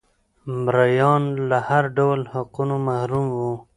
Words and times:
مریان 0.65 1.23
له 1.49 1.57
هر 1.69 1.83
ډول 1.97 2.19
حقونو 2.33 2.75
محروم 2.87 3.25
وو. 3.37 3.51